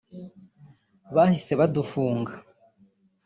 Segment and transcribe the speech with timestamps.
[1.15, 2.33] bahise badufunga